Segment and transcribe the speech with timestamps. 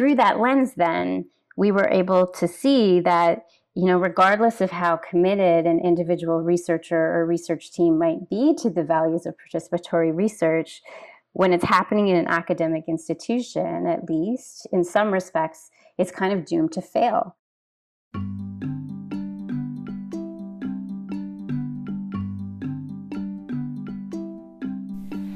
[0.00, 1.26] through that lens, then
[1.58, 6.96] we were able to see that you know, regardless of how committed an individual researcher
[6.96, 10.82] or research team might be to the values of participatory research,
[11.34, 16.46] when it's happening in an academic institution, at least in some respects, it's kind of
[16.46, 17.36] doomed to fail.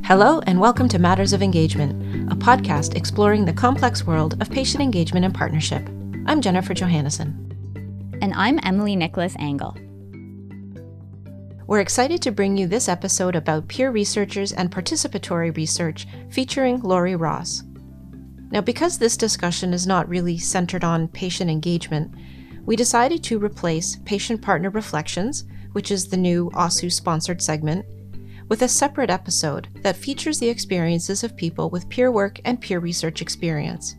[0.04, 4.82] Hello, and welcome to Matters of Engagement, a podcast exploring the complex world of patient
[4.82, 5.88] engagement and partnership.
[6.26, 7.32] I'm Jennifer Johannesen.
[8.20, 9.74] And I'm Emily Nicholas Angl.
[11.66, 17.16] We're excited to bring you this episode about peer researchers and participatory research featuring Lori
[17.16, 17.62] Ross.
[18.50, 22.14] Now, because this discussion is not really centered on patient engagement,
[22.66, 27.86] we decided to replace Patient Partner Reflections, which is the new OSSU sponsored segment,
[28.48, 32.78] with a separate episode that features the experiences of people with peer work and peer
[32.78, 33.96] research experience.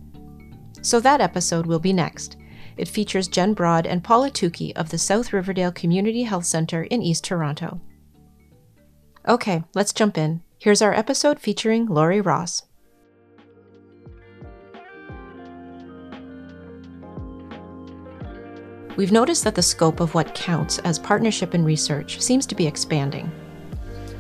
[0.82, 2.38] So that episode will be next.
[2.78, 7.02] It features Jen Broad and Paula Tukey of the South Riverdale Community Health Center in
[7.02, 7.82] East Toronto.
[9.28, 10.44] Okay, let's jump in.
[10.60, 12.64] Here's our episode featuring Lori Ross.
[18.96, 22.66] We've noticed that the scope of what counts as partnership in research seems to be
[22.66, 23.30] expanding.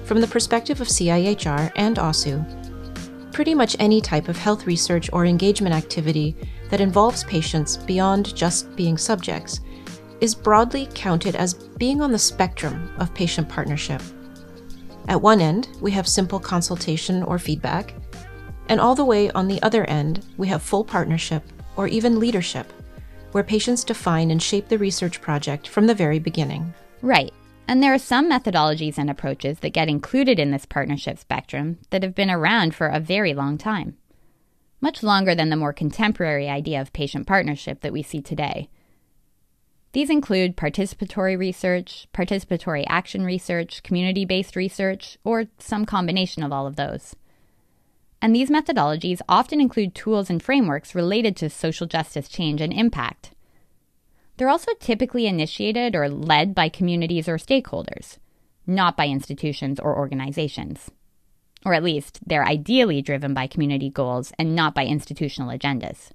[0.06, 5.25] From the perspective of CIHR and OSSU, pretty much any type of health research or
[5.25, 6.38] engagement activity
[6.70, 9.62] that involves patients beyond just being subjects
[10.22, 14.02] is broadly counted as being on the spectrum of patient partnership.
[15.08, 17.95] At one end, we have simple consultation or feedback,
[18.69, 21.44] and all the way on the other end, we have full partnership
[21.78, 22.72] or even leadership,
[23.31, 26.73] where patients define and shape the research project from the very beginning.
[27.02, 27.34] Right.
[27.68, 32.04] And there are some methodologies and approaches that get included in this partnership spectrum that
[32.04, 33.98] have been around for a very long time.
[34.82, 38.70] Much longer than the more contemporary idea of patient partnership that we see today.
[39.94, 46.68] These include participatory research, participatory action research, community based research, or some combination of all
[46.68, 47.16] of those.
[48.22, 53.31] And these methodologies often include tools and frameworks related to social justice change and impact,
[54.38, 58.18] they're also typically initiated or led by communities or stakeholders,
[58.68, 60.91] not by institutions or organizations.
[61.66, 66.12] Or at least, they're ideally driven by community goals and not by institutional agendas.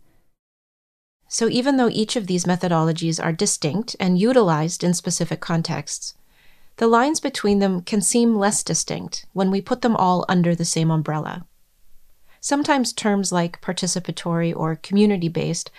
[1.28, 6.14] So, even though each of these methodologies are distinct and utilized in specific contexts,
[6.76, 10.64] the lines between them can seem less distinct when we put them all under the
[10.64, 11.46] same umbrella.
[12.40, 15.70] Sometimes terms like participatory or community based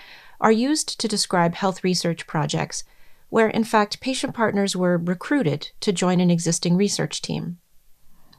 [0.42, 2.84] are used to describe health research projects
[3.30, 7.60] where, in fact, patient partners were recruited to join an existing research team.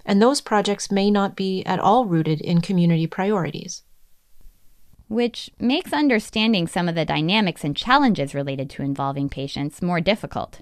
[0.04, 3.84] And those projects may not be at all rooted in community priorities.
[5.08, 10.60] Which makes understanding some of the dynamics and challenges related to involving patients more difficult.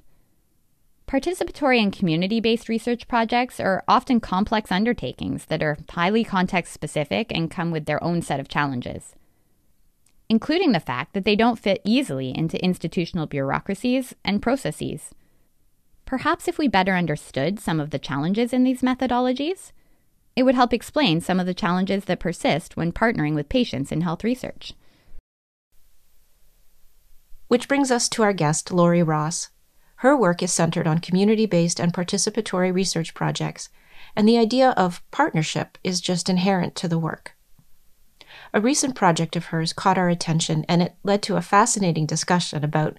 [1.08, 7.32] Participatory and community based research projects are often complex undertakings that are highly context specific
[7.34, 9.14] and come with their own set of challenges
[10.30, 15.10] including the fact that they don't fit easily into institutional bureaucracies and processes.
[16.06, 19.72] Perhaps if we better understood some of the challenges in these methodologies,
[20.36, 24.02] it would help explain some of the challenges that persist when partnering with patients in
[24.02, 24.72] health research.
[27.48, 29.50] Which brings us to our guest, Lori Ross.
[29.96, 33.68] Her work is centered on community based and participatory research projects,
[34.14, 37.34] and the idea of partnership is just inherent to the work.
[38.52, 42.64] A recent project of hers caught our attention, and it led to a fascinating discussion
[42.64, 42.98] about,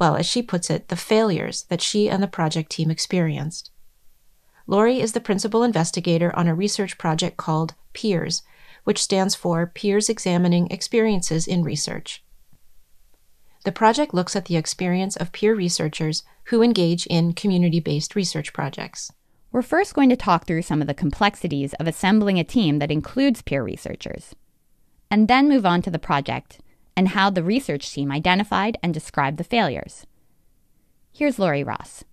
[0.00, 3.70] well, as she puts it, the failures that she and the project team experienced.
[4.66, 8.42] Lori is the principal investigator on a research project called PEERS,
[8.82, 12.24] which stands for Peers Examining Experiences in Research.
[13.64, 18.52] The project looks at the experience of peer researchers who engage in community based research
[18.52, 19.12] projects.
[19.52, 22.90] We're first going to talk through some of the complexities of assembling a team that
[22.90, 24.34] includes peer researchers
[25.10, 26.60] and then move on to the project
[26.96, 30.06] and how the research team identified and described the failures.
[31.12, 32.04] Here's Lori Ross.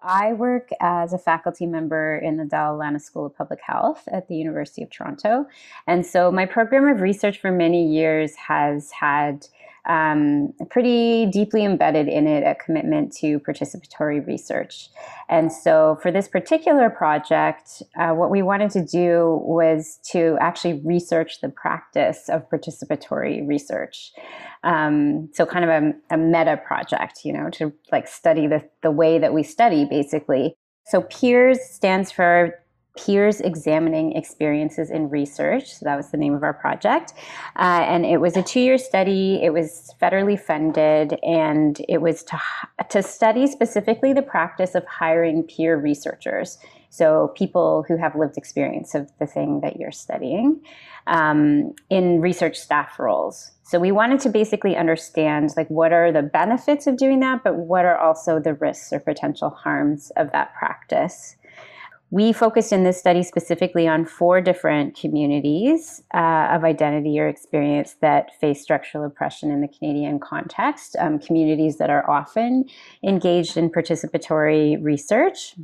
[0.00, 4.36] I work as a faculty member in the Lana School of Public Health at the
[4.36, 5.46] University of Toronto.
[5.88, 9.48] And so my program of research for many years has had
[9.88, 14.90] um, pretty deeply embedded in it a commitment to participatory research.
[15.30, 20.80] And so, for this particular project, uh, what we wanted to do was to actually
[20.84, 24.12] research the practice of participatory research.
[24.62, 28.90] Um, so, kind of a, a meta project, you know, to like study the, the
[28.90, 30.54] way that we study basically.
[30.86, 32.54] So, PEERS stands for
[32.98, 35.74] Peers Examining Experiences in Research.
[35.74, 37.14] So that was the name of our project.
[37.56, 42.24] Uh, and it was a two year study, it was federally funded, and it was
[42.24, 42.40] to,
[42.90, 46.58] to study specifically the practice of hiring peer researchers.
[46.90, 50.62] So, people who have lived experience of the thing that you're studying
[51.06, 53.52] um, in research staff roles.
[53.62, 57.56] So, we wanted to basically understand like what are the benefits of doing that, but
[57.56, 61.36] what are also the risks or potential harms of that practice.
[62.10, 67.96] We focused in this study specifically on four different communities uh, of identity or experience
[68.00, 72.64] that face structural oppression in the Canadian context, um, communities that are often
[73.04, 75.54] engaged in participatory research.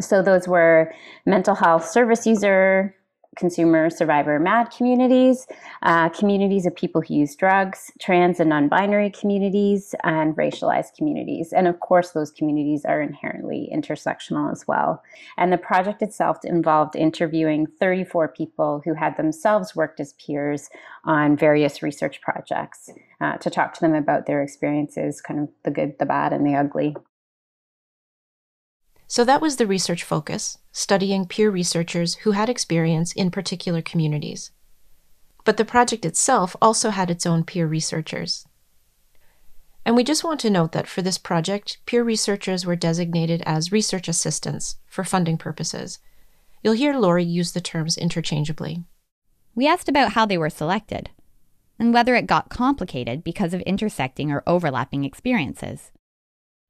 [0.00, 0.92] So, those were
[1.24, 2.94] mental health service user,
[3.36, 5.46] consumer survivor mad communities,
[5.82, 11.52] uh, communities of people who use drugs, trans and non binary communities, and racialized communities.
[11.52, 15.02] And of course, those communities are inherently intersectional as well.
[15.36, 20.68] And the project itself involved interviewing 34 people who had themselves worked as peers
[21.04, 22.90] on various research projects
[23.20, 26.46] uh, to talk to them about their experiences, kind of the good, the bad, and
[26.46, 26.94] the ugly.
[29.12, 34.52] So that was the research focus, studying peer researchers who had experience in particular communities.
[35.44, 38.46] But the project itself also had its own peer researchers.
[39.84, 43.70] And we just want to note that for this project, peer researchers were designated as
[43.70, 45.98] research assistants for funding purposes.
[46.62, 48.82] You'll hear Lori use the terms interchangeably.
[49.54, 51.10] We asked about how they were selected
[51.78, 55.90] and whether it got complicated because of intersecting or overlapping experiences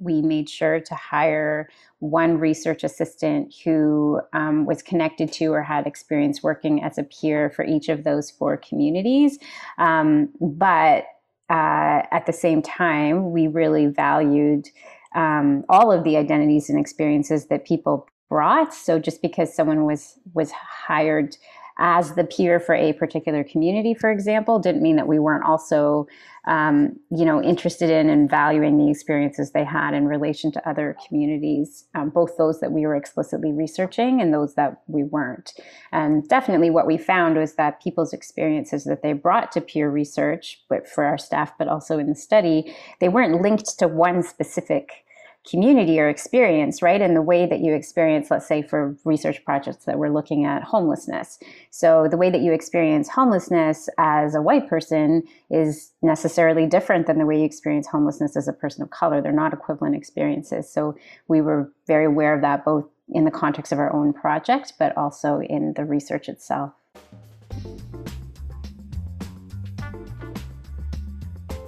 [0.03, 1.69] we made sure to hire
[2.01, 7.51] one research assistant who um, was connected to or had experience working as a peer
[7.51, 9.39] for each of those four communities.
[9.79, 11.05] Um, but
[11.49, 14.69] uh, at the same time, we really valued
[15.15, 18.73] um, all of the identities and experiences that people brought.
[18.73, 21.37] So just because someone was was hired
[21.79, 26.07] as the peer for a particular community, for example, didn't mean that we weren't also,
[26.47, 30.97] um, you know, interested in and valuing the experiences they had in relation to other
[31.07, 35.53] communities, um, both those that we were explicitly researching and those that we weren't.
[35.93, 40.63] And definitely, what we found was that people's experiences that they brought to peer research,
[40.69, 45.05] but for our staff, but also in the study, they weren't linked to one specific
[45.49, 47.03] community or experience, right?
[47.03, 50.63] And the way that you experience, let's say for research projects that we're looking at
[50.63, 51.41] homelessness.
[51.71, 57.19] So the way that you experience homelessness as a white person is necessarily different than
[57.19, 59.21] the way you experience homelessness as a person of color.
[59.21, 60.71] They're not equivalent experiences.
[60.73, 60.97] So
[61.27, 64.97] we were very aware of that both in the context of our own project, but
[64.97, 66.73] also in the research itself.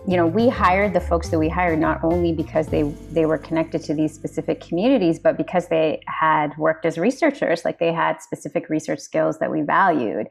[0.07, 3.39] You know, we hired the folks that we hired not only because they they were
[3.39, 8.21] connected to these specific communities, but because they had worked as researchers, like they had
[8.21, 10.27] specific research skills that we valued.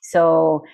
[0.00, 0.64] So,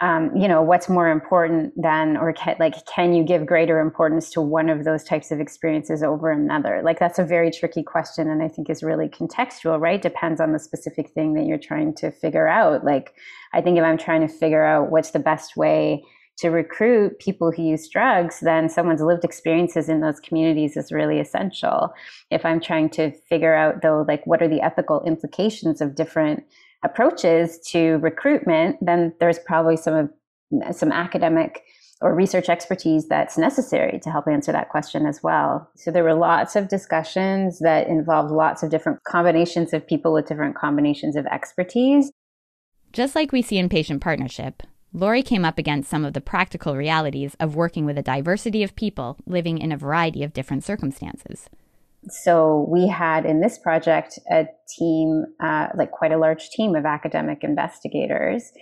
[0.00, 4.30] um, you know, what's more important than, or can, like, can you give greater importance
[4.30, 6.80] to one of those types of experiences over another?
[6.82, 10.02] Like, that's a very tricky question, and I think is really contextual, right?
[10.02, 12.84] Depends on the specific thing that you're trying to figure out.
[12.84, 13.14] Like,
[13.52, 16.02] I think if I'm trying to figure out what's the best way
[16.38, 21.20] to recruit people who use drugs, then someone's lived experiences in those communities is really
[21.20, 21.92] essential.
[22.30, 26.42] If I'm trying to figure out, though, like what are the ethical implications of different
[26.84, 30.10] approaches to recruitment, then there's probably some of
[30.74, 31.62] some academic
[32.02, 35.70] or research expertise that's necessary to help answer that question as well.
[35.76, 40.26] So there were lots of discussions that involved lots of different combinations of people with
[40.26, 42.10] different combinations of expertise.
[42.92, 46.76] Just like we see in patient partnership, Lori came up against some of the practical
[46.76, 51.48] realities of working with a diversity of people living in a variety of different circumstances.
[52.08, 56.84] So we had in this project a team, uh, like quite a large team of
[56.84, 58.52] academic investigators,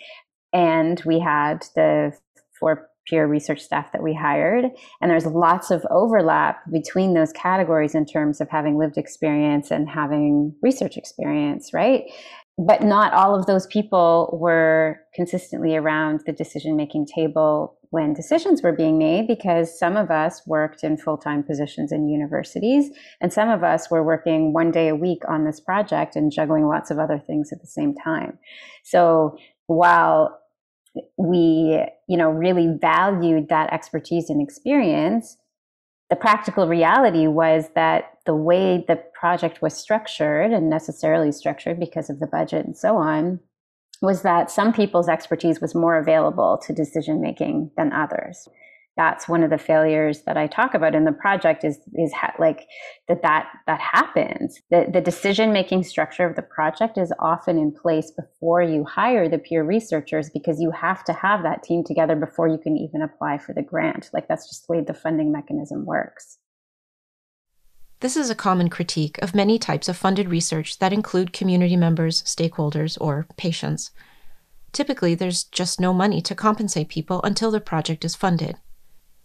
[0.52, 2.12] and we had the
[2.58, 4.66] four peer research staff that we hired.
[5.00, 9.88] And there's lots of overlap between those categories in terms of having lived experience and
[9.88, 12.04] having research experience, right?
[12.59, 18.62] But not all of those people were consistently around the decision making table when decisions
[18.62, 22.90] were being made because some of us worked in full time positions in universities
[23.21, 26.66] and some of us were working one day a week on this project and juggling
[26.66, 28.38] lots of other things at the same time.
[28.85, 30.38] So while
[31.16, 35.37] we, you know, really valued that expertise and experience,
[36.11, 42.10] the practical reality was that the way the project was structured and necessarily structured because
[42.10, 43.40] of the budget and so on
[44.02, 48.48] was that some people's expertise was more available to decision making than others.
[48.96, 52.34] that's one of the failures that I talk about in the project is is ha-
[52.38, 52.66] like
[53.08, 54.60] that that that happens.
[54.70, 59.28] The the decision making structure of the project is often in place before you hire
[59.28, 63.00] the peer researchers because you have to have that team together before you can even
[63.00, 64.10] apply for the grant.
[64.12, 66.39] Like that's just the way the funding mechanism works.
[68.00, 72.23] This is a common critique of many types of funded research that include community members,
[72.23, 73.90] stakeholders, or patients.
[74.73, 78.57] Typically, there's just no money to compensate people until the project is funded.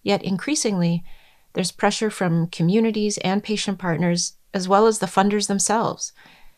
[0.04, 1.06] Yet increasingly,
[1.54, 6.12] there's pressure from communities and patient partners, as well as the funders themselves,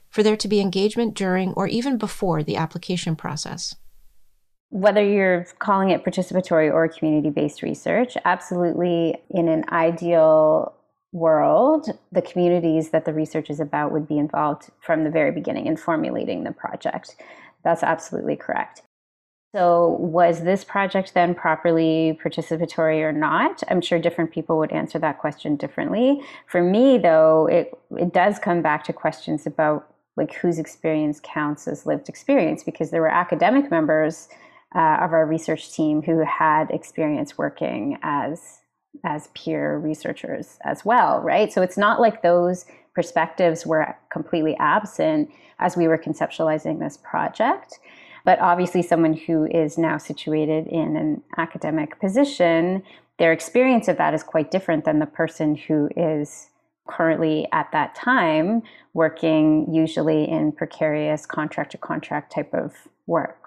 [0.09, 3.75] for there to be engagement during or even before the application process.
[4.69, 10.76] Whether you're calling it participatory or community based research, absolutely in an ideal
[11.11, 15.65] world, the communities that the research is about would be involved from the very beginning
[15.65, 17.15] in formulating the project.
[17.63, 18.81] That's absolutely correct.
[19.55, 23.63] So, was this project then properly participatory or not?
[23.69, 26.21] I'm sure different people would answer that question differently.
[26.47, 31.67] For me, though, it, it does come back to questions about like whose experience counts
[31.67, 34.27] as lived experience because there were academic members
[34.75, 38.56] uh, of our research team who had experience working as
[39.03, 41.51] as peer researchers as well, right?
[41.51, 47.79] So it's not like those perspectives were completely absent as we were conceptualizing this project.
[48.25, 52.83] But obviously, someone who is now situated in an academic position,
[53.19, 56.49] their experience of that is quite different than the person who is
[56.87, 58.63] currently at that time
[58.93, 62.73] working usually in precarious contract to contract type of
[63.05, 63.46] work.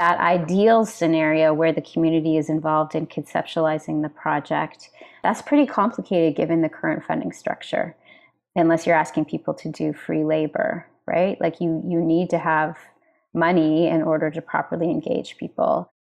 [0.00, 4.88] That ideal scenario where the community is involved in conceptualizing the project,
[5.22, 7.94] that's pretty complicated given the current funding structure,
[8.56, 11.38] unless you're asking people to do free labor, right?
[11.38, 12.78] Like you, you need to have
[13.34, 15.92] money in order to properly engage people.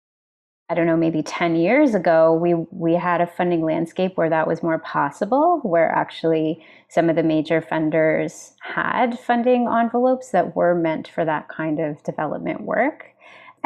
[0.70, 4.46] I don't know, maybe 10 years ago, we, we had a funding landscape where that
[4.46, 10.76] was more possible, where actually some of the major funders had funding envelopes that were
[10.76, 13.16] meant for that kind of development work.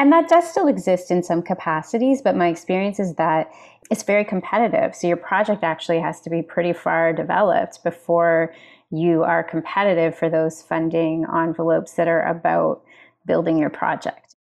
[0.03, 3.49] And that does still exist in some capacities, but my experience is that
[3.89, 4.93] it's very competitive.
[4.93, 8.53] So your project actually has to be pretty far developed before
[8.91, 12.83] you are competitive for those funding envelopes that are about
[13.25, 14.35] building your project.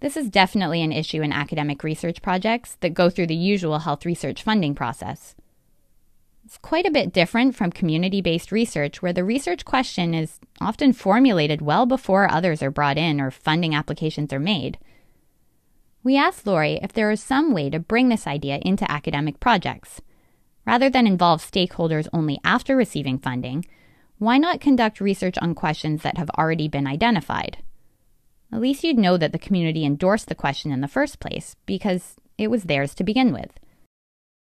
[0.00, 4.06] This is definitely an issue in academic research projects that go through the usual health
[4.06, 5.34] research funding process.
[6.48, 10.94] It's quite a bit different from community based research, where the research question is often
[10.94, 14.78] formulated well before others are brought in or funding applications are made.
[16.02, 20.00] We asked Lori if there is some way to bring this idea into academic projects.
[20.66, 23.66] Rather than involve stakeholders only after receiving funding,
[24.16, 27.58] why not conduct research on questions that have already been identified?
[28.50, 32.16] At least you'd know that the community endorsed the question in the first place because
[32.38, 33.50] it was theirs to begin with.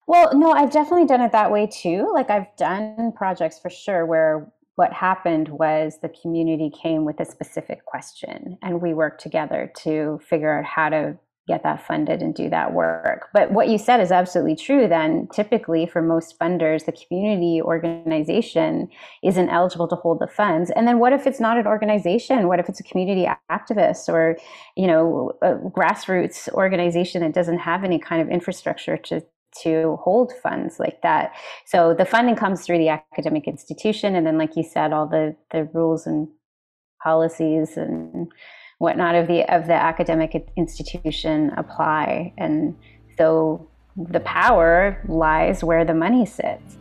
[0.07, 2.09] Well, no, I've definitely done it that way too.
[2.13, 7.25] Like I've done projects for sure where what happened was the community came with a
[7.25, 12.35] specific question and we worked together to figure out how to get that funded and
[12.35, 13.29] do that work.
[13.33, 14.87] But what you said is absolutely true.
[14.87, 18.89] Then, typically, for most funders, the community organization
[19.23, 20.71] isn't eligible to hold the funds.
[20.71, 22.49] And then, what if it's not an organization?
[22.49, 24.37] What if it's a community activist or,
[24.75, 29.23] you know, a grassroots organization that doesn't have any kind of infrastructure to
[29.63, 31.33] to hold funds like that.
[31.65, 35.35] So the funding comes through the academic institution, and then, like you said, all the
[35.51, 36.27] the rules and
[37.01, 38.31] policies and
[38.79, 42.75] whatnot of the of the academic institution apply and
[43.17, 46.77] so the power lies where the money sits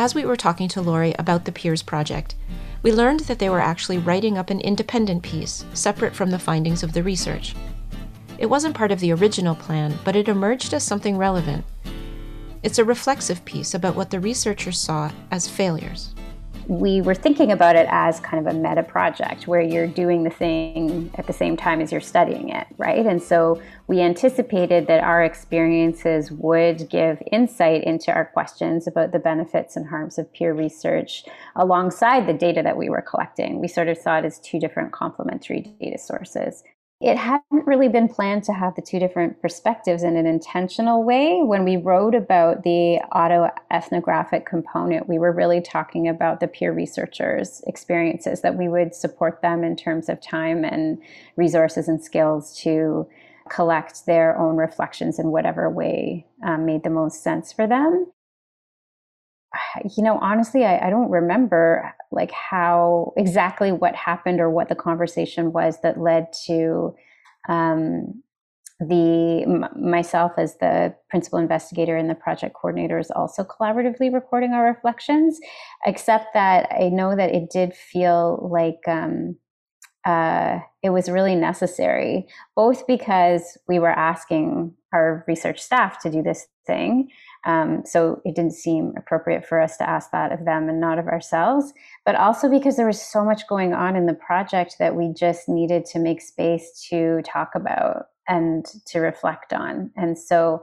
[0.00, 2.36] As we were talking to Lori about the Peers Project,
[2.84, 6.84] we learned that they were actually writing up an independent piece, separate from the findings
[6.84, 7.56] of the research.
[8.38, 11.64] It wasn't part of the original plan, but it emerged as something relevant.
[12.62, 16.14] It's a reflexive piece about what the researchers saw as failures
[16.68, 20.30] we were thinking about it as kind of a meta project where you're doing the
[20.30, 23.06] thing at the same time as you're studying it, right?
[23.06, 29.18] And so we anticipated that our experiences would give insight into our questions about the
[29.18, 31.24] benefits and harms of peer research
[31.56, 33.60] alongside the data that we were collecting.
[33.60, 36.62] We sort of saw it as two different complementary data sources
[37.00, 41.40] it hadn't really been planned to have the two different perspectives in an intentional way.
[41.42, 47.62] When we wrote about the autoethnographic component, we were really talking about the peer researchers'
[47.68, 50.98] experiences, that we would support them in terms of time and
[51.36, 53.08] resources and skills to
[53.48, 58.06] collect their own reflections in whatever way um, made the most sense for them
[59.96, 64.74] you know honestly I, I, don't remember like how exactly what happened or what the
[64.74, 66.94] conversation was that led to
[67.48, 68.22] Um,
[68.80, 74.52] the m- myself as the principal investigator and the project coordinator is also collaboratively recording
[74.52, 75.40] our reflections
[75.84, 79.36] except that i know that it did feel like um,
[80.04, 86.22] uh, it was really necessary both because we were asking our research staff to do
[86.22, 87.08] this thing
[87.44, 90.98] um, so it didn't seem appropriate for us to ask that of them and not
[90.98, 91.72] of ourselves
[92.04, 95.48] but also because there was so much going on in the project that we just
[95.48, 99.90] needed to make space to talk about and to reflect on.
[99.96, 100.62] And so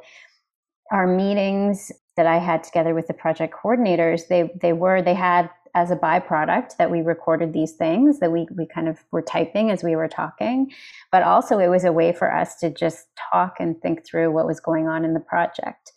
[0.91, 5.49] our meetings that I had together with the project coordinators, they they were they had
[5.73, 9.71] as a byproduct that we recorded these things that we we kind of were typing
[9.71, 10.71] as we were talking,
[11.11, 14.45] but also it was a way for us to just talk and think through what
[14.45, 15.91] was going on in the project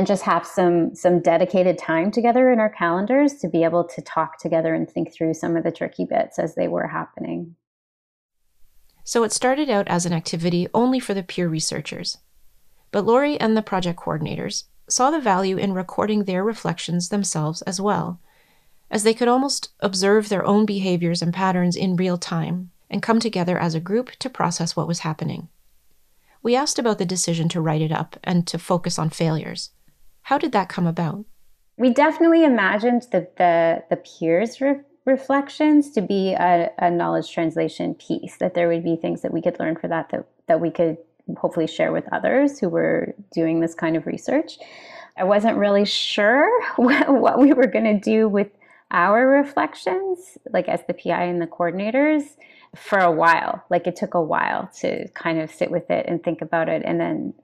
[0.00, 4.00] and just have some some dedicated time together in our calendars to be able to
[4.00, 7.54] talk together and think through some of the tricky bits as they were happening.
[9.04, 12.16] So it started out as an activity only for the peer researchers.
[12.92, 17.78] But Lori and the project coordinators saw the value in recording their reflections themselves as
[17.78, 18.22] well,
[18.90, 23.20] as they could almost observe their own behaviors and patterns in real time and come
[23.20, 25.50] together as a group to process what was happening.
[26.42, 29.72] We asked about the decision to write it up and to focus on failures.
[30.30, 31.24] How did that come about?
[31.76, 33.26] We definitely imagined the,
[33.90, 38.94] the peers re- reflections to be a, a, knowledge translation piece that there would be
[38.94, 40.98] things that we could learn for that, that that we could
[41.36, 44.58] hopefully share with others who were doing this kind of research
[45.16, 48.50] i wasn't really sure what, what we were going to do with
[48.92, 52.22] our reflections like as the pi and the coordinators
[52.76, 56.22] for a while like it took a while to kind of sit with it and
[56.22, 57.34] think about it and then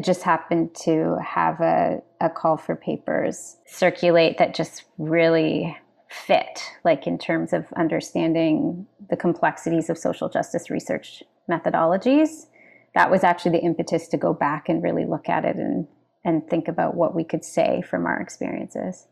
[0.00, 5.76] just happened to have a, a call for papers circulate that just really
[6.08, 12.46] fit, like in terms of understanding the complexities of social justice research methodologies.
[12.94, 15.86] That was actually the impetus to go back and really look at it and,
[16.24, 19.06] and think about what we could say from our experiences.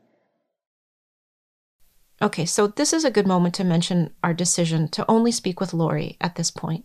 [2.23, 5.75] Okay, so this is a good moment to mention our decision to only speak with
[5.75, 6.85] Lori at this point.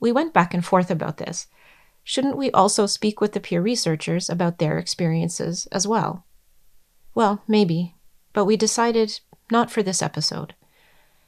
[0.00, 1.48] We went back and forth about this.
[2.08, 6.24] Shouldn't we also speak with the peer researchers about their experiences as well?
[7.14, 7.96] Well, maybe,
[8.32, 9.20] but we decided
[9.52, 10.54] not for this episode.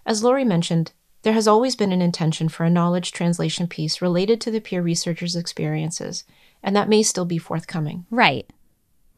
[0.07, 4.40] As Lori mentioned, there has always been an intention for a knowledge translation piece related
[4.40, 6.24] to the peer researcher's experiences,
[6.62, 8.07] and that may still be forthcoming.
[8.11, 8.50] Right.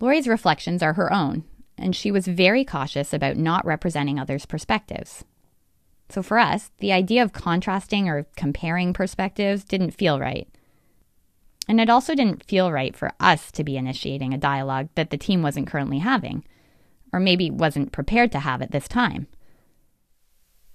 [0.00, 1.44] Lori's reflections are her own,
[1.78, 5.22] and she was very cautious about not representing others' perspectives.
[6.08, 10.48] So for us, the idea of contrasting or comparing perspectives didn't feel right.
[11.72, 15.16] And it also didn't feel right for us to be initiating a dialogue that the
[15.16, 16.44] team wasn't currently having
[17.14, 19.26] or maybe wasn't prepared to have at this time.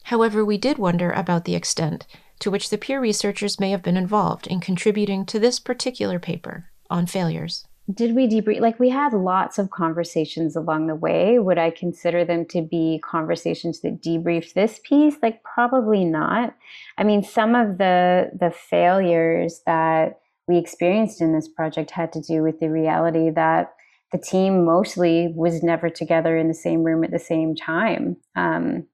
[0.06, 2.08] However, we did wonder about the extent
[2.40, 6.72] to which the peer researchers may have been involved in contributing to this particular paper
[6.90, 7.68] on failures.
[7.94, 8.60] Did we debrief?
[8.60, 11.38] Like, we had lots of conversations along the way.
[11.38, 15.18] Would I consider them to be conversations that debriefed this piece?
[15.22, 16.56] Like, probably not.
[16.98, 22.22] I mean, some of the the failures that we experienced in this project had to
[22.22, 23.74] do with the reality that
[24.12, 28.16] the team mostly was never together in the same room at the same time.
[28.36, 28.88] Um,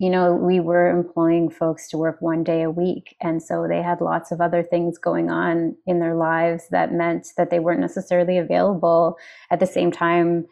[0.00, 3.16] you know, we were employing folks to work one day a week.
[3.20, 7.28] And so they had lots of other things going on in their lives that meant
[7.36, 9.16] that they weren't necessarily available
[9.50, 10.46] at the same time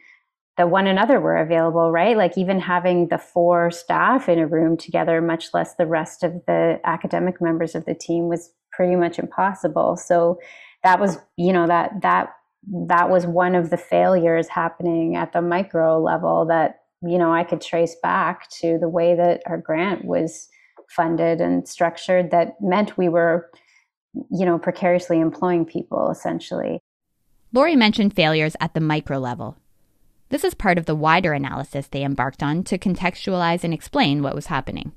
[0.56, 2.16] that one another were available, right?
[2.16, 6.32] Like even having the four staff in a room together, much less the rest of
[6.46, 9.96] the academic members of the team, was pretty much impossible.
[9.96, 10.38] So
[10.84, 12.34] that was, you know, that that
[12.88, 17.44] that was one of the failures happening at the micro level that you know I
[17.44, 20.48] could trace back to the way that our grant was
[20.88, 23.50] funded and structured that meant we were
[24.30, 26.80] you know precariously employing people essentially.
[27.52, 29.56] Lori mentioned failures at the micro level.
[30.28, 34.34] This is part of the wider analysis they embarked on to contextualize and explain what
[34.34, 34.92] was happening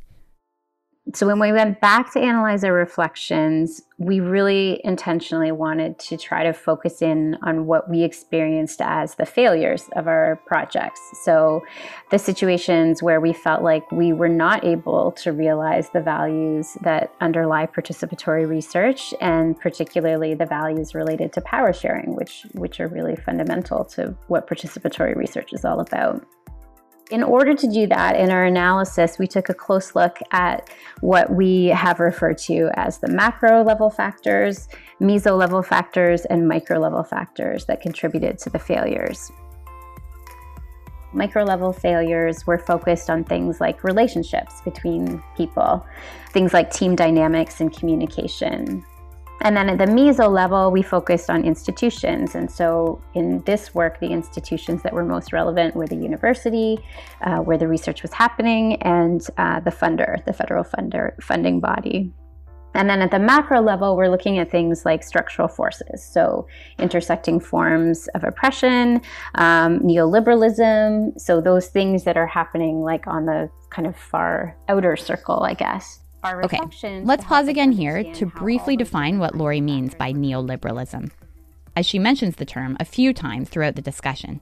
[1.13, 6.43] so when we went back to analyze our reflections, we really intentionally wanted to try
[6.43, 11.02] to focus in on what we experienced as the failures of our projects.
[11.24, 11.63] So
[12.12, 17.13] the situations where we felt like we were not able to realize the values that
[17.22, 23.15] underlie participatory research and particularly the values related to power sharing, which which are really
[23.15, 26.26] fundamental to what participatory research is all about.
[27.10, 30.69] In order to do that, in our analysis, we took a close look at
[31.02, 34.67] what we have referred to as the macro level factors,
[35.02, 39.32] meso level factors, and micro level factors that contributed to the failures.
[41.12, 45.84] Micro level failures were focused on things like relationships between people,
[46.30, 48.86] things like team dynamics and communication,
[49.41, 52.36] And then at the meso level, we focused on institutions.
[52.36, 56.78] And so in this work, the institutions that were most relevant were the university,
[57.21, 62.12] uh, where the research was happening, and uh, the funder, the federal funder, funding body.
[62.75, 66.47] And then at the macro level, we're looking at things like structural forces, so
[66.78, 69.02] intersecting forms of oppression,
[69.36, 74.95] um, neoliberalism, so those things that are happening like on the kind of far outer
[74.95, 75.99] circle, I guess.
[76.24, 76.60] Okay,
[77.04, 81.12] let's pause again here to briefly define what Lori means by neoliberalism,
[81.76, 84.42] as she mentions the term a few times throughout the discussion.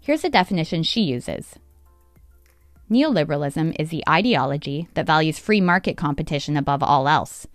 [0.00, 1.58] Here's a definition she uses
[2.90, 7.46] Neoliberalism is the ideology that values free market competition above all else,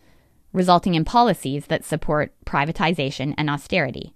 [0.52, 4.13] resulting in policies that support privatization and austerity.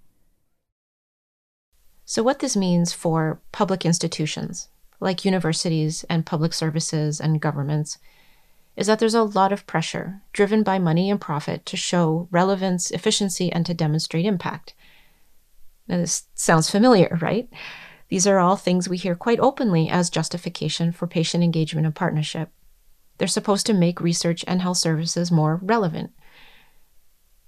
[2.04, 4.68] So, what this means for public institutions,
[5.00, 7.98] like universities and public services and governments,
[8.78, 12.92] is that there's a lot of pressure driven by money and profit to show relevance,
[12.92, 14.72] efficiency, and to demonstrate impact.
[15.88, 17.48] Now, this sounds familiar, right?
[18.08, 22.50] These are all things we hear quite openly as justification for patient engagement and partnership.
[23.18, 26.12] They're supposed to make research and health services more relevant.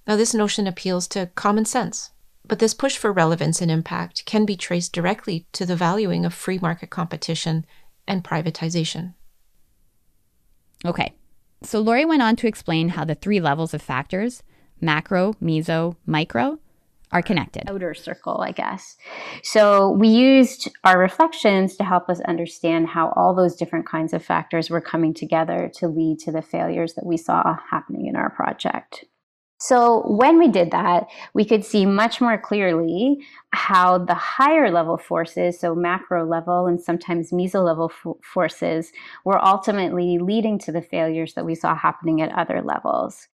[0.08, 2.10] Now, this notion appeals to common sense,
[2.44, 6.34] but this push for relevance and impact can be traced directly to the valuing of
[6.34, 7.64] free market competition
[8.08, 9.14] and privatization.
[10.84, 11.14] Okay,
[11.62, 14.42] so Lori went on to explain how the three levels of factors
[14.80, 16.58] macro, meso, micro
[17.12, 17.68] are connected.
[17.68, 18.96] Outer circle, I guess.
[19.42, 24.24] So we used our reflections to help us understand how all those different kinds of
[24.24, 28.30] factors were coming together to lead to the failures that we saw happening in our
[28.30, 29.04] project.
[29.60, 33.18] So when we did that, we could see much more clearly
[33.52, 37.92] how the higher level forces, so macro level and sometimes meso level
[38.22, 38.90] forces,
[39.24, 43.28] were ultimately leading to the failures that we saw happening at other levels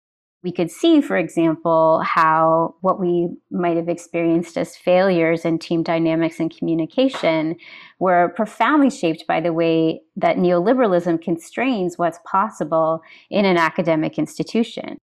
[0.45, 5.81] we could see, for example, how what we might have experienced as failures in team
[5.81, 7.55] dynamics and communication
[7.97, 14.99] were profoundly shaped by the way that neoliberalism constrains what's possible in an academic institution.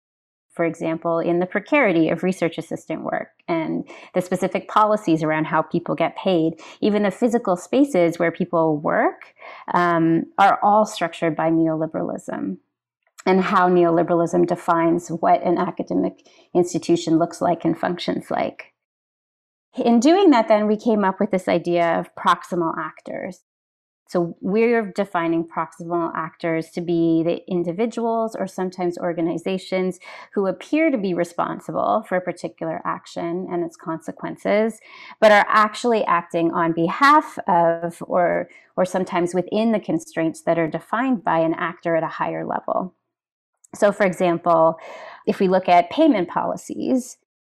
[0.58, 5.62] For example, in the precarity of research assistant work and the specific policies around how
[5.62, 9.36] people get paid, even the physical spaces where people work
[9.76, 12.58] um, are all structured by neoliberalism
[13.28, 18.74] and how neoliberalism defines what an academic institution looks like and functions like.
[19.76, 23.42] In doing that, then we came up with this idea of proximal actors.
[24.08, 30.00] So we're defining proximal actors to be the individuals or sometimes organizations
[30.34, 34.80] who appear to be responsible for a particular action and its consequences,
[35.20, 40.70] but are actually acting on behalf of or, or sometimes within the constraints that are
[40.70, 42.94] defined by an actor at a higher level.
[43.76, 44.78] So, for example,
[45.26, 47.18] if we look at payment policies,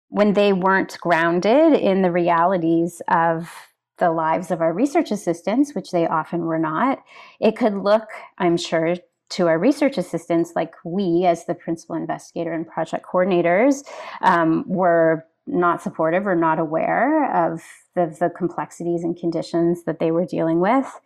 [0.10, 3.69] when they weren't grounded in the realities of
[4.00, 7.04] the lives of our research assistants, which they often were not,
[7.40, 8.08] it could look,
[8.38, 8.96] I'm sure,
[9.30, 13.84] to our research assistants like we, as the principal investigator and project coordinators,
[14.22, 17.62] um, were not supportive or not aware of
[17.96, 21.00] the, the complexities and conditions that they were dealing with.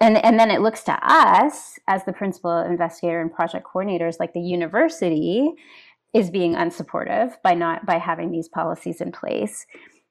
[0.00, 4.34] And, and then it looks to us as the principal investigator and project coordinators, like
[4.34, 5.50] the university
[6.14, 9.66] is being unsupportive by not by having these policies in place.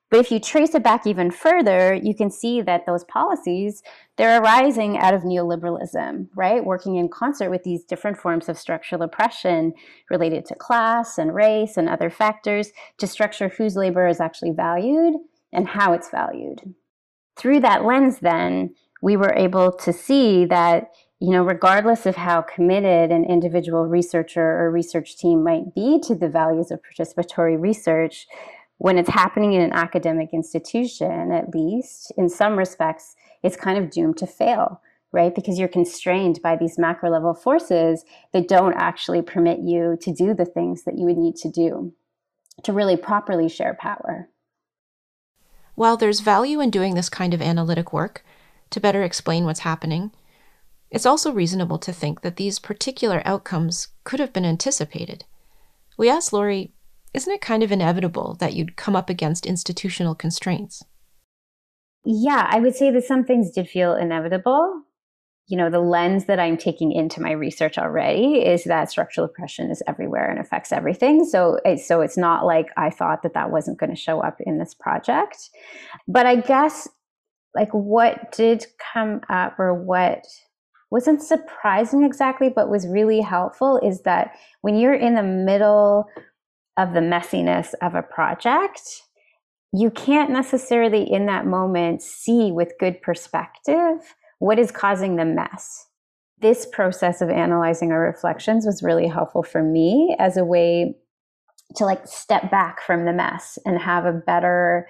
[0.10, 3.84] But if you trace it back even further, you can see that those policies,
[4.16, 6.64] they're arising out of neoliberalism, right?
[6.64, 9.74] Working in concert with these different forms of structural oppression
[10.10, 15.16] related to class and race and other factors to structure whose labor is actually valued
[15.52, 16.74] and how it's valued.
[17.38, 20.90] Through that lens, then, we were able to see that,
[21.20, 26.16] you know, regardless of how committed an individual researcher or research team might be to
[26.16, 28.28] the values of participatory research,
[28.78, 33.90] when it's happening in an academic institution, at least in some respects, it's kind of
[33.90, 35.34] doomed to fail, right?
[35.34, 40.34] Because you're constrained by these macro level forces that don't actually permit you to do
[40.34, 41.94] the things that you would need to do
[42.64, 44.30] to really properly share power.
[45.76, 48.24] While there's value in doing this kind of analytic work
[48.72, 50.12] to better explain what's happening,
[50.90, 55.26] it's also reasonable to think that these particular outcomes could have been anticipated.
[55.98, 56.74] We asked Lori
[57.18, 60.84] isn't it kind of inevitable that you'd come up against institutional constraints?
[62.06, 64.84] Yeah, I would say that some things did feel inevitable.
[65.48, 69.72] You know, the lens that I'm taking into my research already is that structural oppression
[69.72, 71.26] is everywhere and affects everything.
[71.26, 74.60] So, so it's not like I thought that that wasn't going to show up in
[74.60, 75.50] this project.
[76.08, 76.88] But I guess,
[77.56, 80.24] like, what did come up or what
[80.92, 86.06] wasn't surprising exactly, but was really helpful is that when you're in the middle
[86.78, 88.82] of the messiness of a project,
[89.74, 95.88] you can't necessarily in that moment see with good perspective what is causing the mess.
[96.40, 100.96] This process of analyzing our reflections was really helpful for me as a way
[101.76, 104.88] to like step back from the mess and have a better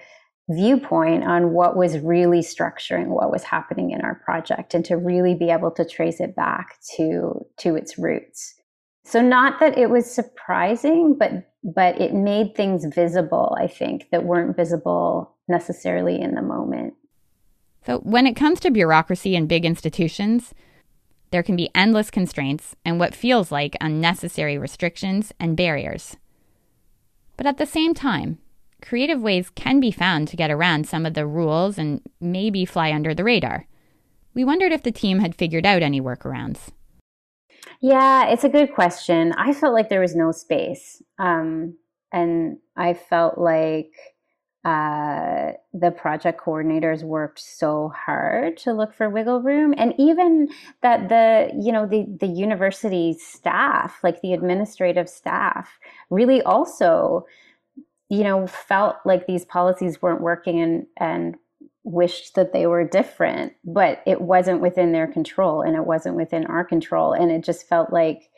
[0.50, 5.34] viewpoint on what was really structuring what was happening in our project and to really
[5.34, 8.54] be able to trace it back to to its roots
[9.04, 14.24] so not that it was surprising but but it made things visible i think that
[14.24, 16.94] weren't visible necessarily in the moment
[17.86, 20.54] so when it comes to bureaucracy and big institutions
[21.30, 26.16] there can be endless constraints and what feels like unnecessary restrictions and barriers
[27.36, 28.38] but at the same time
[28.82, 32.92] creative ways can be found to get around some of the rules and maybe fly
[32.92, 33.66] under the radar.
[34.34, 36.70] We wondered if the team had figured out any workarounds.
[37.80, 39.32] Yeah, it's a good question.
[39.32, 41.02] I felt like there was no space.
[41.18, 41.76] Um,
[42.12, 43.92] and I felt like
[44.64, 50.48] uh, the project coordinators worked so hard to look for wiggle room and even
[50.82, 55.78] that the you know the the university staff like the administrative staff
[56.10, 57.24] really also
[58.08, 61.36] you know, felt like these policies weren't working and, and
[61.88, 66.46] wished that they were different, but it wasn't within their control and it wasn't within
[66.46, 67.12] our control.
[67.14, 68.30] And it just felt like,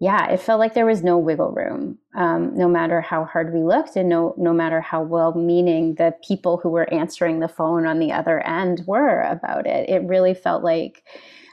[0.00, 3.62] yeah, it felt like there was no wiggle room, um, no matter how hard we
[3.62, 7.86] looked and no, no matter how well meaning the people who were answering the phone
[7.86, 9.88] on the other end were about it.
[9.88, 11.04] It really felt like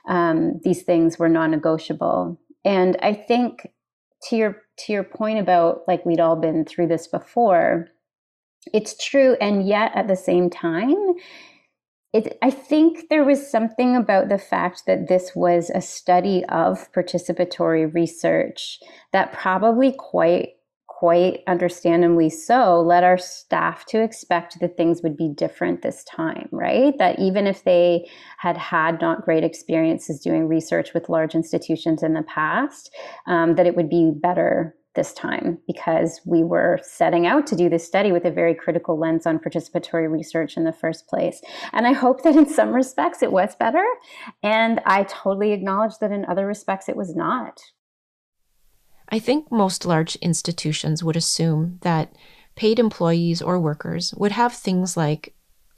[0.08, 2.40] um, these things were non negotiable.
[2.64, 3.68] And I think
[4.30, 7.88] to your to your point about like we'd all been through this before
[8.74, 11.14] it's true and yet at the same time
[12.14, 16.92] it, I think there was something about the fact that this was a study of
[16.92, 18.80] participatory research
[19.14, 20.50] that probably quite
[21.02, 26.48] quite understandably so, led our staff to expect that things would be different this time,
[26.52, 26.96] right?
[27.00, 32.14] That even if they had had not great experiences doing research with large institutions in
[32.14, 32.96] the past,
[33.26, 37.70] um, that it would be better this time because we were setting out to do
[37.70, 41.42] this study with a very critical lens on participatory research in the first place.
[41.72, 43.86] And I hope that in some respects it was better.
[44.44, 47.60] And I totally acknowledge that in other respects it was not.
[49.10, 52.14] I think most large institutions would assume that
[52.56, 55.34] paid employees or workers would have things like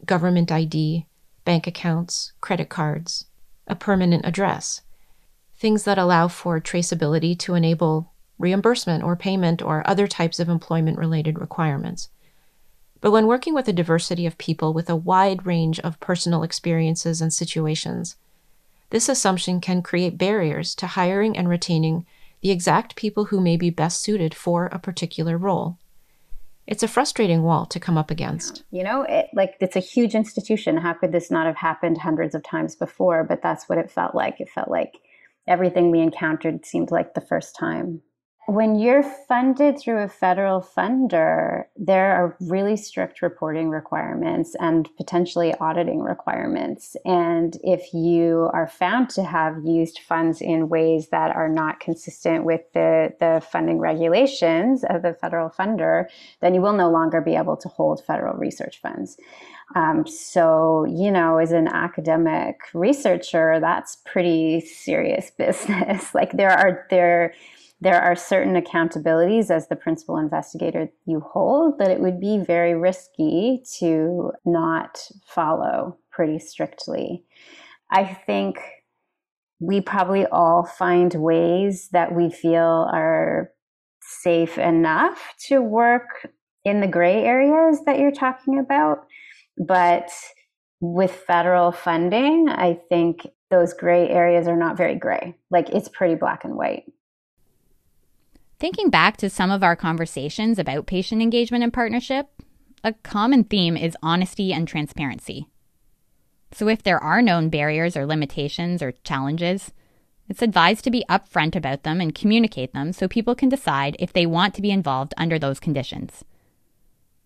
[0.06, 1.08] government ID,
[1.46, 3.26] bank accounts, credit cards,
[3.68, 4.82] a permanent address,
[5.56, 10.98] things that allow for traceability to enable reimbursement or payment or other types of employment
[10.98, 12.10] related requirements.
[13.02, 17.22] But when working with a diversity of people with a wide range of personal experiences
[17.22, 18.16] and situations,
[18.92, 22.06] this assumption can create barriers to hiring and retaining
[22.42, 25.78] the exact people who may be best suited for a particular role.
[26.66, 28.64] It's a frustrating wall to come up against.
[28.72, 30.78] You know, it, like it's a huge institution.
[30.78, 33.24] How could this not have happened hundreds of times before?
[33.24, 34.40] But that's what it felt like.
[34.40, 34.94] It felt like
[35.48, 38.02] everything we encountered seemed like the first time.
[38.48, 45.54] When you're funded through a federal funder, there are really strict reporting requirements and potentially
[45.62, 46.98] auditing requirements.
[47.06, 52.44] And if you are found to have used funds in ways that are not consistent
[52.44, 56.08] with the, the funding regulations of the federal funder,
[56.42, 59.18] then you will no longer be able to hold federal research funds.
[59.76, 66.14] Um, so, you know, as an academic researcher, that's pretty serious business.
[66.14, 67.34] like there are there
[67.84, 72.74] there are certain accountabilities as the principal investigator you hold that it would be very
[72.74, 77.26] risky to not follow pretty strictly.
[77.92, 78.62] I think
[79.60, 83.52] we probably all find ways that we feel are
[84.02, 86.30] safe enough to work
[86.64, 89.00] in the gray areas that you're talking about.
[89.58, 90.10] But
[90.80, 95.36] with federal funding, I think those gray areas are not very gray.
[95.52, 96.86] Like it's pretty black and white.
[98.64, 102.30] Thinking back to some of our conversations about patient engagement and partnership,
[102.82, 105.50] a common theme is honesty and transparency.
[106.54, 109.74] So, if there are known barriers or limitations or challenges,
[110.30, 114.14] it's advised to be upfront about them and communicate them so people can decide if
[114.14, 116.24] they want to be involved under those conditions.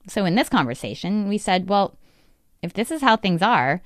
[0.08, 2.00] So, in this conversation, we said, well,
[2.64, 3.84] if this is how things are,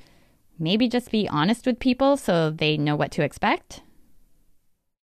[0.57, 3.81] maybe just be honest with people so they know what to expect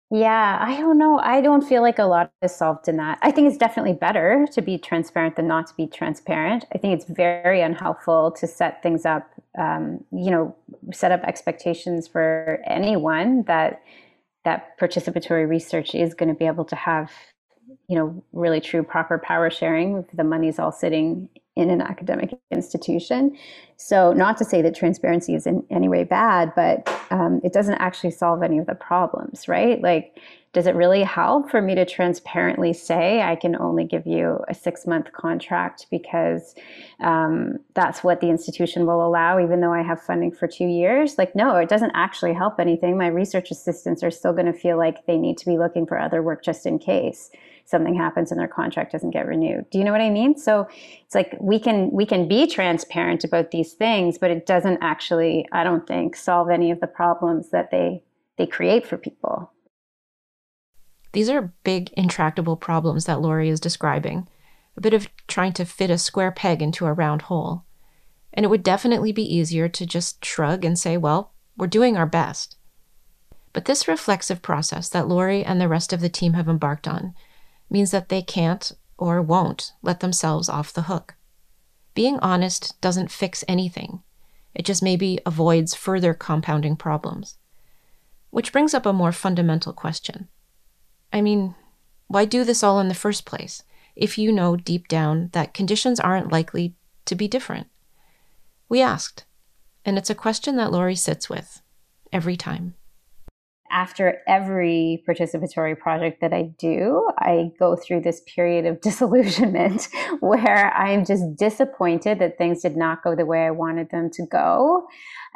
[0.09, 1.19] yeah, I don't know.
[1.19, 3.19] I don't feel like a lot is solved in that.
[3.21, 6.65] I think it's definitely better to be transparent than not to be transparent.
[6.73, 10.55] I think it's very unhelpful to set things up, um, you know,
[10.93, 13.81] set up expectations for anyone that
[14.45, 17.11] that participatory research is going to be able to have
[17.87, 20.05] you know, really true proper power sharing.
[20.13, 23.35] The money's all sitting in an academic institution.
[23.77, 27.75] So, not to say that transparency is in any way bad, but um, it doesn't
[27.75, 29.81] actually solve any of the problems, right?
[29.81, 30.19] Like,
[30.53, 34.55] does it really help for me to transparently say I can only give you a
[34.55, 36.55] six month contract because
[36.99, 41.17] um, that's what the institution will allow, even though I have funding for two years?
[41.17, 42.97] Like, no, it doesn't actually help anything.
[42.97, 45.99] My research assistants are still going to feel like they need to be looking for
[45.99, 47.29] other work just in case
[47.67, 49.69] something happens and their contract doesn't get renewed.
[49.69, 50.37] Do you know what I mean?
[50.37, 50.67] So
[51.05, 55.45] it's like we can we can be transparent about these things, but it doesn't actually,
[55.51, 58.03] I don't think, solve any of the problems that they
[58.37, 59.51] they create for people.
[61.11, 64.27] These are big, intractable problems that Lori is describing,
[64.77, 67.65] a bit of trying to fit a square peg into a round hole.
[68.33, 72.05] And it would definitely be easier to just shrug and say, well, we're doing our
[72.05, 72.55] best.
[73.51, 77.15] But this reflexive process that Lori and the rest of the team have embarked on
[77.69, 81.15] means that they can't or won't let themselves off the hook.
[81.93, 84.01] Being honest doesn't fix anything,
[84.53, 87.37] it just maybe avoids further compounding problems.
[88.29, 90.27] Which brings up a more fundamental question.
[91.11, 91.55] I mean,
[92.07, 93.63] why do this all in the first place
[93.95, 96.75] if you know deep down that conditions aren't likely
[97.05, 97.67] to be different?
[98.69, 99.25] We asked,
[99.85, 101.61] and it's a question that Lori sits with
[102.11, 102.75] every time
[103.71, 109.87] after every participatory project that I do, I go through this period of disillusionment
[110.19, 114.25] where I'm just disappointed that things did not go the way I wanted them to
[114.25, 114.87] go,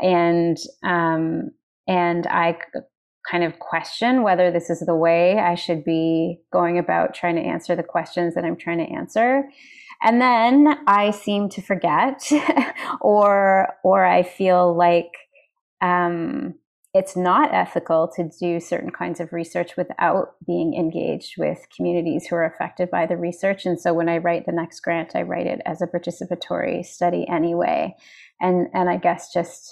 [0.01, 1.51] and um,
[1.87, 2.57] and I
[3.29, 7.41] kind of question whether this is the way I should be going about trying to
[7.41, 9.43] answer the questions that I'm trying to answer.
[10.03, 12.23] And then I seem to forget,
[13.01, 15.11] or or I feel like
[15.81, 16.55] um,
[16.93, 22.35] it's not ethical to do certain kinds of research without being engaged with communities who
[22.35, 23.65] are affected by the research.
[23.65, 27.25] And so when I write the next grant, I write it as a participatory study
[27.29, 27.95] anyway.
[28.41, 29.71] And, and I guess just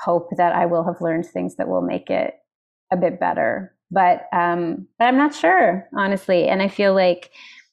[0.00, 2.34] hope that I will have learned things that will make it
[2.92, 3.74] a bit better.
[3.90, 6.48] But, um, but I'm not sure, honestly.
[6.48, 7.30] And I feel like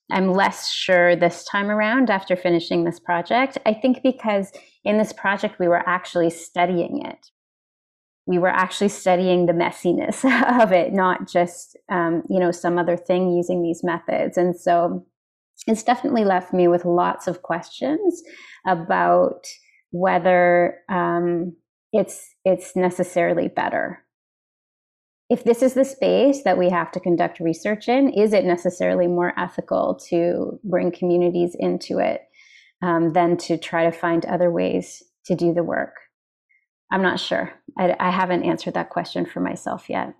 [0.10, 3.58] I'm less sure this time around after finishing this project.
[3.66, 4.54] I think because
[4.86, 7.32] in this project, we were actually studying it
[8.28, 10.24] we were actually studying the messiness
[10.62, 14.38] of it, not just um, you know some other thing using these methods.
[14.38, 15.06] And so
[15.68, 18.22] it's definitely left me with lots of questions
[18.68, 19.46] about
[19.92, 21.56] whether um,
[21.94, 24.04] it's it's necessarily better.
[25.30, 29.08] If this is the space that we have to conduct research in, is it necessarily
[29.08, 32.22] more ethical to bring communities into it
[32.84, 35.96] um, than to try to find other ways to do the work?
[36.92, 37.54] I'm not sure.
[37.78, 40.14] I, I haven't answered that question for myself yet.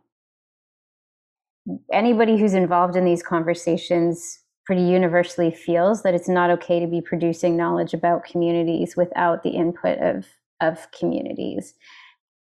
[1.92, 7.02] Anybody who's involved in these conversations pretty universally feels that it's not okay to be
[7.02, 10.26] producing knowledge about communities without the input of,
[10.60, 11.76] of communities.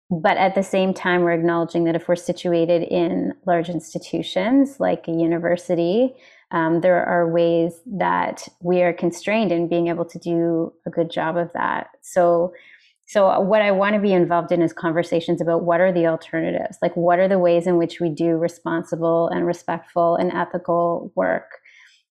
[0.08, 5.08] But at the same time, we're acknowledging that if we're situated in large institutions like
[5.08, 6.14] a university,
[6.52, 11.10] um, there are ways that we are constrained in being able to do a good
[11.10, 11.88] job of that.
[12.02, 12.52] So
[13.06, 16.06] so uh, what I want to be involved in is conversations about what are the
[16.06, 16.78] alternatives?
[16.82, 21.60] Like what are the ways in which we do responsible and respectful and ethical work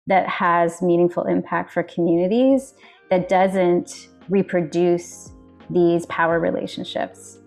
[0.06, 2.74] that has meaningful impact for communities
[3.08, 5.32] that doesn't reproduce
[5.70, 7.38] these power relationships.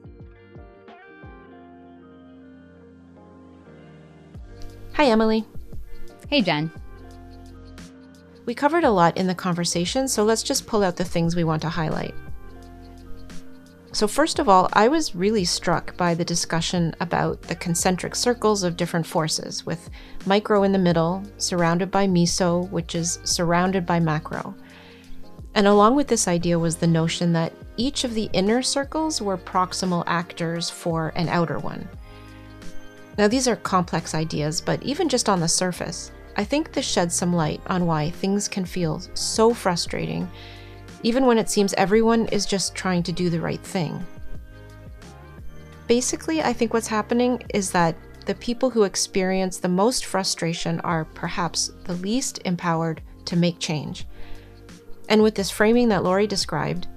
[4.93, 5.45] Hi, Emily.
[6.29, 6.71] Hey, Jen.
[8.45, 11.43] We covered a lot in the conversation, so let's just pull out the things we
[11.43, 12.15] want to highlight.
[13.95, 18.63] So, first of all, I was really struck by the discussion about the concentric circles
[18.63, 19.89] of different forces, with
[20.25, 24.53] micro in the middle, surrounded by meso, which is surrounded by macro.
[25.53, 29.37] And along with this idea was the notion that each of the inner circles were
[29.37, 31.87] proximal actors for an outer one.
[33.17, 37.15] Now, these are complex ideas, but even just on the surface, I think this sheds
[37.15, 40.29] some light on why things can feel so frustrating
[41.05, 44.03] even when it seems everyone is just trying to do the right thing.
[45.87, 47.95] Basically, I think what's happening is that
[48.25, 54.07] the people who experience the most frustration are perhaps the least empowered to make change.
[55.07, 56.87] And with this framing that Lori described,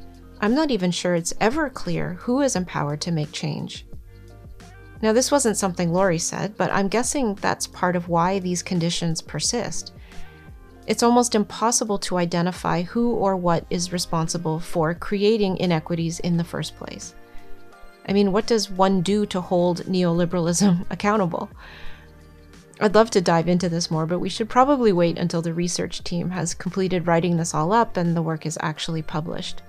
[0.40, 3.84] I'm not even sure it's ever clear who is empowered to make change.
[5.02, 9.20] Now, this wasn't something Lori said, but I'm guessing that's part of why these conditions
[9.20, 9.92] persist
[10.88, 16.44] it's almost impossible to identify who or what is responsible for creating inequities in the
[16.44, 17.14] first place.
[18.08, 21.50] I mean, what does one do to hold neoliberalism accountable?
[22.80, 26.02] I'd love to dive into this more, but we should probably wait until the research
[26.04, 29.60] team has completed writing this all up and the work is actually published.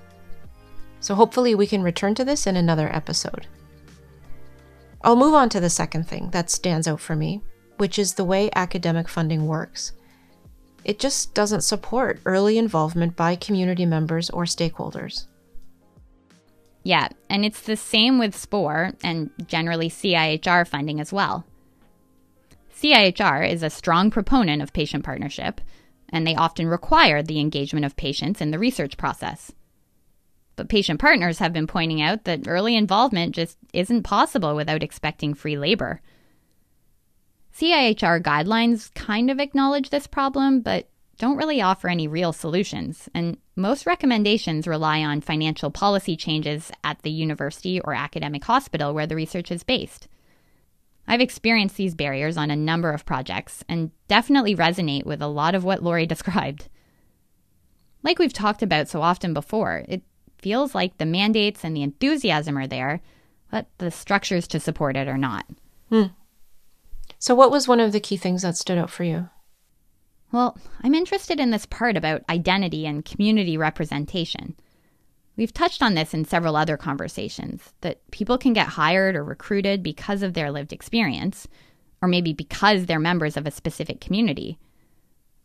[1.02, 3.46] So hopefully we can return to this in another episode.
[5.02, 7.42] I'll move on to the second thing that stands out for me,
[7.76, 9.92] which is the way academic funding works.
[10.86, 15.28] It just doesn't support early involvement by community members or stakeholders.
[16.84, 21.46] Yeah, and it's the same with SPOR and generally CIHR funding as well.
[22.74, 25.60] CIHR is a strong proponent of patient partnership,
[26.08, 29.52] and they often require the engagement of patients in the research process.
[30.56, 35.34] But patient partners have been pointing out that early involvement just isn't possible without expecting
[35.34, 36.02] free labor.
[37.60, 40.88] CIHR guidelines kind of acknowledge this problem, but
[41.18, 47.02] don't really offer any real solutions, and most recommendations rely on financial policy changes at
[47.02, 50.08] the university or academic hospital where the research is based.
[51.06, 55.54] I've experienced these barriers on a number of projects and definitely resonate with a lot
[55.54, 56.70] of what Lori described.
[58.04, 60.02] Like we've talked about so often before, it
[60.38, 63.02] feels like the mandates and the enthusiasm are there,
[63.52, 65.46] but the structures to support it are not.
[65.90, 66.06] Hmm.
[67.20, 69.30] So, what was one of the key things that stood out for you?
[70.32, 74.56] Well, I'm interested in this part about identity and community representation.
[75.36, 79.84] We've touched on this in several other conversations that people can get hired or recruited
[79.84, 81.48] because of their lived experience,
[82.02, 84.58] or maybe because they're members of a specific community.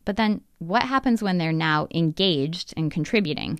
[0.05, 3.59] But then, what happens when they're now engaged and contributing?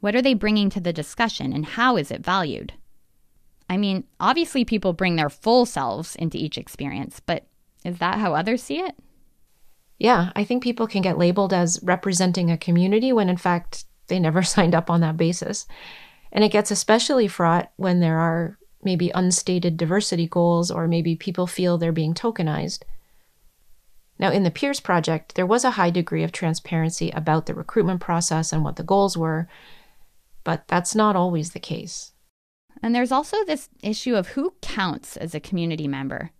[0.00, 2.72] What are they bringing to the discussion, and how is it valued?
[3.68, 7.46] I mean, obviously, people bring their full selves into each experience, but
[7.84, 8.94] is that how others see it?
[9.98, 14.18] Yeah, I think people can get labeled as representing a community when in fact they
[14.18, 15.66] never signed up on that basis.
[16.32, 21.46] And it gets especially fraught when there are maybe unstated diversity goals or maybe people
[21.46, 22.82] feel they're being tokenized.
[24.18, 28.00] Now, in the Peers Project, there was a high degree of transparency about the recruitment
[28.00, 29.48] process and what the goals were,
[30.44, 32.12] but that's not always the case.
[32.82, 36.30] And there's also this issue of who counts as a community member.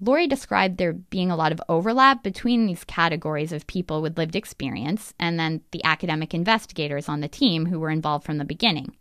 [0.00, 4.34] Lori described there being a lot of overlap between these categories of people with lived
[4.34, 8.96] experience and then the academic investigators on the team who were involved from the beginning.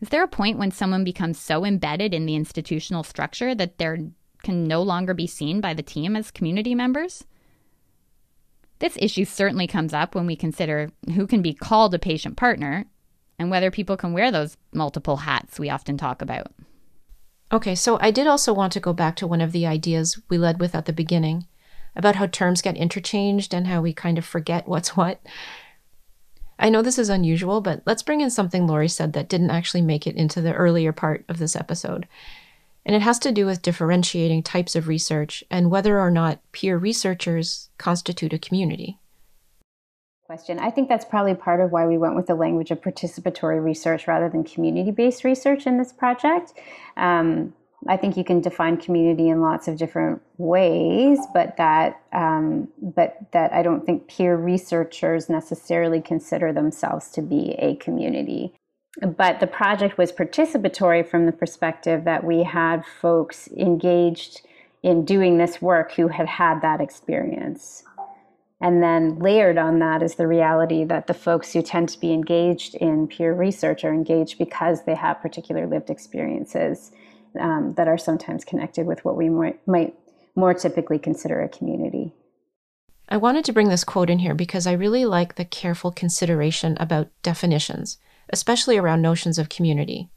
[0.00, 4.08] Is there a point when someone becomes so embedded in the institutional structure that they
[4.42, 7.24] can no longer be seen by the team as community members?
[8.80, 12.86] This issue certainly comes up when we consider who can be called a patient partner
[13.38, 16.52] and whether people can wear those multiple hats we often talk about.
[17.52, 20.38] Okay, so I did also want to go back to one of the ideas we
[20.38, 21.46] led with at the beginning
[21.94, 25.20] about how terms get interchanged and how we kind of forget what's what.
[26.58, 29.82] I know this is unusual, but let's bring in something Lori said that didn't actually
[29.82, 32.08] make it into the earlier part of this episode.
[32.86, 36.76] And it has to do with differentiating types of research and whether or not peer
[36.76, 38.98] researchers constitute a community
[40.26, 40.58] question.
[40.58, 44.08] I think that's probably part of why we went with the language of participatory research
[44.08, 46.54] rather than community based research in this project.
[46.96, 47.52] Um,
[47.86, 53.18] I think you can define community in lots of different ways, but that um, but
[53.32, 58.54] that I don't think peer researchers necessarily consider themselves to be a community.
[59.02, 64.40] But the project was participatory from the perspective that we had folks engaged
[64.82, 67.84] in doing this work who had had that experience.
[68.60, 72.12] And then layered on that is the reality that the folks who tend to be
[72.12, 76.92] engaged in peer research are engaged because they have particular lived experiences
[77.38, 79.94] um, that are sometimes connected with what we might, might
[80.36, 82.12] more typically consider a community.
[83.08, 86.76] I wanted to bring this quote in here because I really like the careful consideration
[86.80, 87.98] about definitions,
[88.30, 90.08] especially around notions of community.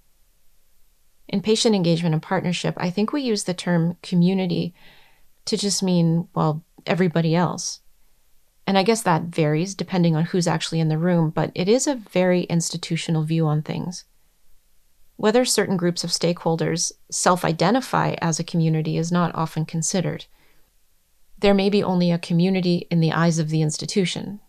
[1.28, 4.74] In patient engagement and partnership, I think we use the term community
[5.46, 7.82] to just mean, well, everybody else.
[8.68, 11.88] And I guess that varies depending on who's actually in the room, but it is
[11.88, 14.04] a very institutional view on things.
[15.16, 20.26] Whether certain groups of stakeholders self identify as a community is not often considered.
[21.40, 24.42] There may be only a community in the eyes of the institution.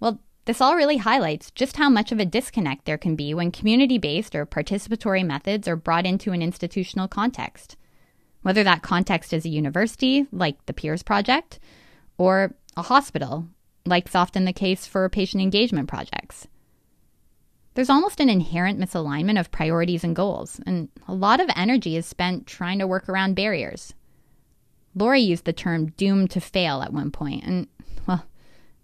[0.00, 3.52] Well, this all really highlights just how much of a disconnect there can be when
[3.52, 7.76] community based or participatory methods are brought into an institutional context.
[8.42, 11.60] Whether that context is a university, like the Peers Project,
[12.16, 13.46] or a hospital,
[13.84, 16.48] like's often the case for patient engagement projects.
[17.74, 22.06] There's almost an inherent misalignment of priorities and goals, and a lot of energy is
[22.06, 23.94] spent trying to work around barriers.
[24.94, 27.68] Lori used the term doomed to fail at one point, and,
[28.06, 28.24] well,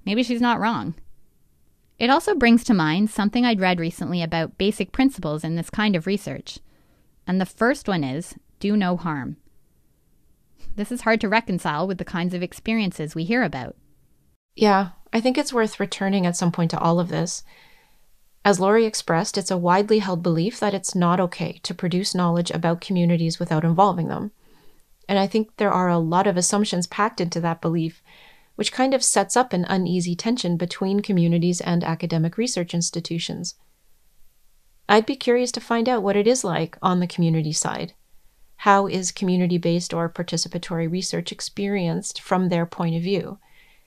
[0.04, 0.94] maybe she's not wrong.
[1.98, 5.96] It also brings to mind something I'd read recently about basic principles in this kind
[5.96, 6.58] of research.
[7.26, 9.38] And the first one is do no harm.
[10.76, 13.74] this is hard to reconcile with the kinds of experiences we hear about.
[14.56, 17.44] Yeah, I think it's worth returning at some point to all of this.
[18.44, 22.50] As Lori expressed, it's a widely held belief that it's not okay to produce knowledge
[22.50, 24.32] about communities without involving them.
[25.08, 28.02] And I think there are a lot of assumptions packed into that belief,
[28.54, 33.56] which kind of sets up an uneasy tension between communities and academic research institutions.
[34.88, 37.92] I'd be curious to find out what it is like on the community side.
[38.58, 43.38] How is community based or participatory research experienced from their point of view?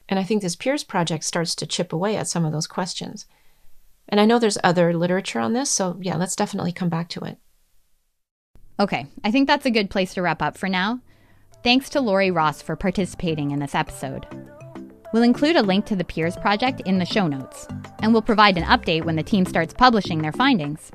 [0.10, 3.26] And I think this Peers project starts to chip away at some of those questions.
[4.10, 7.22] And I know there's other literature on this, so yeah, let's definitely come back to
[7.22, 7.38] it.
[8.80, 11.00] Okay, I think that's a good place to wrap up for now.
[11.64, 14.26] Thanks to Lori Ross for participating in this episode.
[15.14, 17.68] We'll include a link to the Peers project in the show notes,
[18.02, 20.92] and we'll provide an update when the team starts publishing their findings.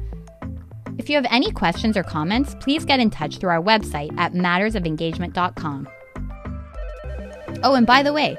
[0.98, 4.32] If you have any questions or comments, please get in touch through our website at
[4.32, 5.88] mattersofengagement.com.
[7.62, 8.36] Oh, and by the way,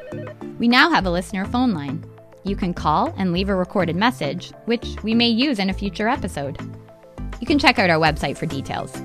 [0.57, 2.03] we now have a listener phone line.
[2.43, 6.07] You can call and leave a recorded message, which we may use in a future
[6.07, 6.59] episode.
[7.41, 8.95] You can check out our website for details.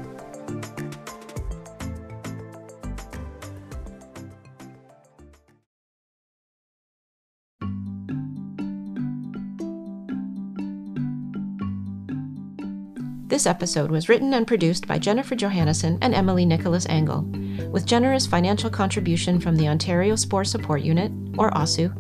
[13.41, 17.24] This episode was written and produced by Jennifer Johannesen and Emily Nicholas Angl,
[17.70, 21.91] with generous financial contribution from the Ontario SPOR Support Unit, or OSSU,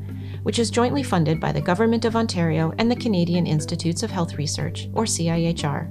[0.42, 4.34] which is jointly funded by the Government of Ontario and the Canadian Institutes of Health
[4.34, 5.88] Research, or CIHR.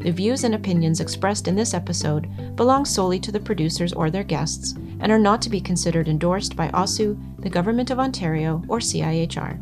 [0.00, 4.24] The views and opinions expressed in this episode belong solely to the producers or their
[4.24, 8.80] guests and are not to be considered endorsed by OSSU, the Government of Ontario, or
[8.80, 9.60] CIHR.